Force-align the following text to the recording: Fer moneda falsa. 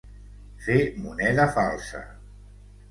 Fer 0.67 0.79
moneda 1.03 1.47
falsa. 1.59 2.05